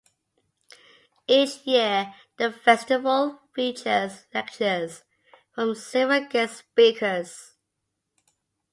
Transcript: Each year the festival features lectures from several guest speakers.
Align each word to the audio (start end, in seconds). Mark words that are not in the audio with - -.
Each 1.27 1.57
year 1.63 2.15
the 2.39 2.51
festival 2.51 3.39
features 3.53 4.25
lectures 4.33 5.03
from 5.53 5.75
several 5.75 6.25
guest 6.27 6.57
speakers. 6.71 7.51